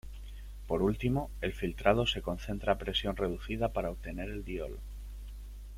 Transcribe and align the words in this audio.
Por 0.65 0.81
último, 0.81 1.29
el 1.41 1.53
filtrado 1.53 2.07
se 2.07 2.23
concentra 2.23 2.73
a 2.73 2.77
presión 2.79 3.15
reducida 3.15 3.71
para 3.71 3.91
obtener 3.91 4.31
el 4.31 4.43
diol. 4.43 4.79